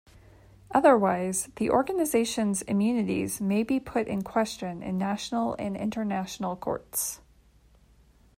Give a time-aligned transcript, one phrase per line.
[0.71, 7.19] Otherwise, the organizations' immunities may be put in question in national and international courts.